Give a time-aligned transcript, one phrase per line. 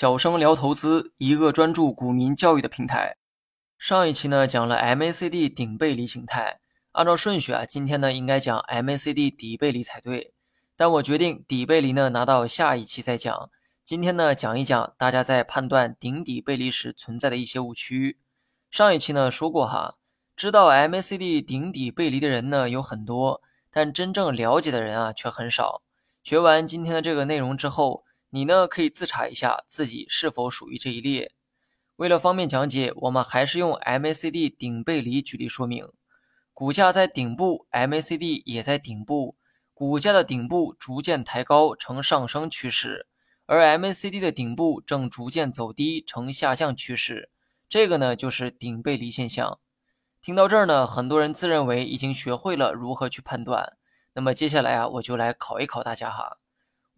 [0.00, 3.16] 小生聊投资，一个专注股民教育的平台。
[3.76, 6.60] 上一期呢讲了 MACD 顶背离形态，
[6.92, 10.34] 按照顺序啊，今天呢应该讲 MACD 底背离才对。
[10.76, 13.50] 但我决定底背离呢拿到下一期再讲。
[13.84, 18.20] 今天呢讲一讲大家在判断顶底背离时存在的一些误区。
[18.70, 19.96] 上一期呢说过哈，
[20.36, 23.42] 知道 MACD 顶底背离的人呢有很多，
[23.72, 25.82] 但真正了解的人啊却很少。
[26.22, 28.04] 学完今天的这个内容之后。
[28.30, 31.32] 你呢可以自查一下自己是否属于这一列。
[31.96, 35.88] 为了方便讲解，我们还是用 MACD 顶背离举例说明。
[36.52, 39.36] 股价在顶部，MACD 也在顶部，
[39.72, 43.06] 股价的顶部逐渐抬高呈上升趋势，
[43.46, 47.30] 而 MACD 的顶部正逐渐走低呈下降趋势。
[47.68, 49.58] 这个呢就是顶背离现象。
[50.20, 53.76] 听到这儿呢，很多人自认为已经学会了如何去判断。
[54.14, 56.38] 那么接下来啊，我就来考一考大家哈。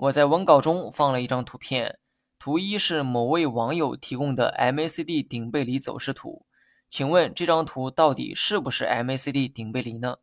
[0.00, 1.98] 我在文稿中放了一张图片，
[2.38, 6.46] 图一是某位网友提供的 MACD 顶背离走势图，
[6.88, 10.16] 请问这张图到底是不是 MACD 顶背离呢？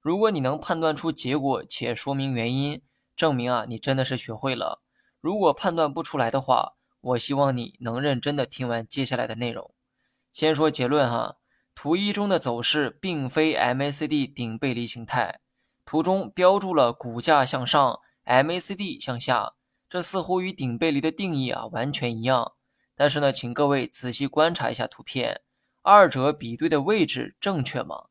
[0.00, 2.80] 如果你能判断出结果且说明原因，
[3.16, 4.82] 证明啊你真的是学会了。
[5.20, 9.74] 如果判断不出来的话，我希望你能认真的听完接下来的内容。
[10.30, 11.38] 先说结论哈，
[11.74, 15.40] 图一中的走势并非 MACD 顶背离形态，
[15.84, 17.98] 图中标注了股价向上。
[18.28, 19.54] MACD 向下，
[19.88, 22.52] 这似乎与顶背离的定义啊完全一样。
[22.94, 25.40] 但是呢，请各位仔细观察一下图片，
[25.82, 28.08] 二者比对的位置正确吗？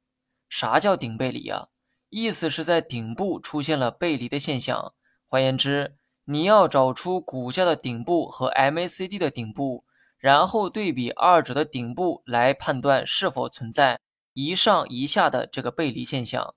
[0.50, 1.68] 啥叫顶背离啊？
[2.10, 4.94] 意思是在顶部出现了背离的现象。
[5.28, 9.86] 换言之，你要找出股价的顶部和 MACD 的顶部，
[10.18, 14.00] 然后对比二者的顶部来判断是否存在
[14.34, 16.56] 一上一下的这个背离现象。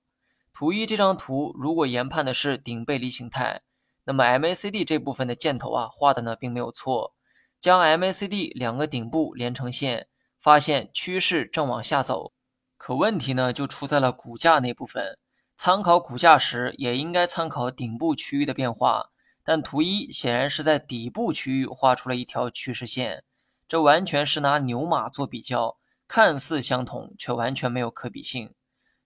[0.61, 3.62] 图一这张图如果研判的是顶背离形态，
[4.05, 7.14] 那么 MACD 这部分的箭头啊画的呢并没有错，
[7.58, 12.34] 将 MACD 两个顶部连成线，发现趋势正往下走。
[12.77, 15.16] 可问题呢就出在了股价那部分，
[15.56, 19.06] 参考股价时也应该参考顶部区域的变化，
[19.42, 23.25] 但图一显然是在底部区域画出了一条趋势线，
[23.66, 28.53] 这完全是拿牛马做比较，看似相同却完全没有可比性。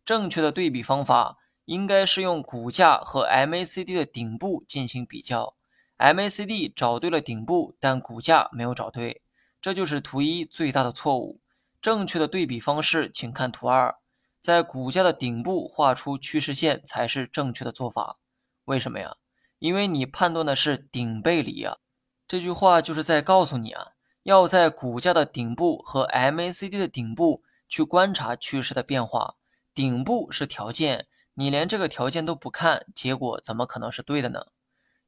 [0.04, 1.38] 正确的对比方法。
[1.66, 5.54] 应该是用股价和 MACD 的顶部进行比较
[5.98, 9.22] ，MACD 找对了顶部，但股价没有找对，
[9.62, 11.40] 这就是图一最大的错误。
[11.80, 13.96] 正确的对比方式，请看图二，
[14.40, 18.18] 在股价的顶部画出趋势线才是正确的做法。
[18.64, 19.16] 为什么呀？
[19.58, 21.78] 因为你判断的是顶背离啊。
[22.26, 23.92] 这句话就是在告诉你啊，
[24.24, 29.36] 要在股价的顶部和 MACD 的顶部去观察趋势的变化，
[29.74, 31.06] 顶部是条件。
[31.36, 34.46] 你连这个条件都不看，结果怎么可能是对的呢？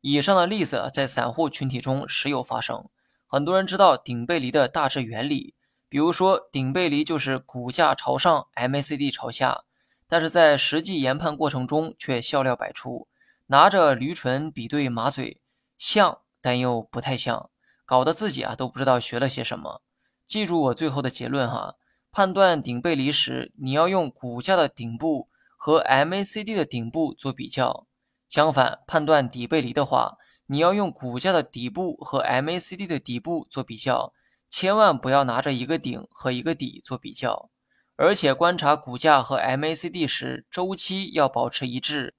[0.00, 2.88] 以上的例子在散户群体中时有发生，
[3.26, 5.54] 很多人知道顶背离的大致原理，
[5.88, 9.62] 比如说顶背离就是股价朝上，MACD 朝下，
[10.08, 13.06] 但是在实际研判过程中却笑料百出，
[13.46, 15.40] 拿着驴唇比对马嘴，
[15.78, 17.50] 像但又不太像，
[17.84, 19.82] 搞得自己啊都不知道学了些什么。
[20.26, 21.76] 记住我最后的结论哈，
[22.10, 25.28] 判断顶背离时，你要用股价的顶部。
[25.66, 27.88] 和 MACD 的顶部做比较，
[28.28, 30.16] 相反，判断底背离的话，
[30.46, 34.12] 你要用股价的底部和 MACD 的底部做比较，
[34.48, 37.50] 千万不要拿着一个顶和一个底做比较。
[37.96, 42.14] 而且观察股价和 MACD 时，周期要保持一致。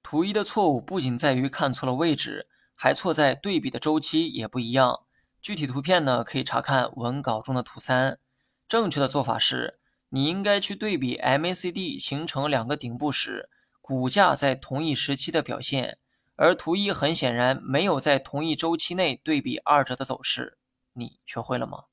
[0.00, 5.00] 图一的错误不仅在于看错了位置，还错在对比的周期也不一样。
[5.42, 8.20] 具体图片呢，可以查看文稿中的图三。
[8.68, 9.80] 正确的做法是。
[10.14, 15.98] 你应该去对比 MACD 形成两个顶部时，股价在同一时期的表现，
[16.36, 20.56] 而图一很显然没有在同一周期内对比二者的走势。
[20.92, 21.86] 你学会了吗？